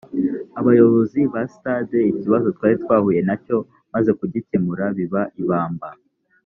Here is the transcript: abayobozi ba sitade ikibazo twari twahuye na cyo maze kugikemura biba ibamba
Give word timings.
abayobozi 0.59 1.19
ba 1.33 1.41
sitade 1.51 1.97
ikibazo 2.11 2.47
twari 2.55 2.75
twahuye 2.83 3.21
na 3.27 3.35
cyo 3.43 3.57
maze 3.93 4.09
kugikemura 4.19 4.83
biba 4.97 5.21
ibamba 5.43 5.89